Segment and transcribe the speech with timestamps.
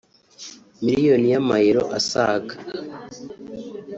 [0.85, 1.55] M€
[1.97, 2.55] (asaga